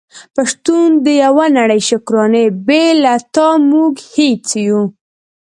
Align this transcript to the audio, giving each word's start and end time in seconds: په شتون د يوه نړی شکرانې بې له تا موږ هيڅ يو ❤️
په 0.33 0.41
شتون 0.51 0.87
د 1.05 1.07
يوه 1.23 1.45
نړی 1.57 1.79
شکرانې 1.89 2.45
بې 2.67 2.85
له 3.03 3.13
تا 3.35 3.47
موږ 3.71 3.93
هيڅ 4.13 4.45
يو 4.67 4.81
❤️ 4.85 4.87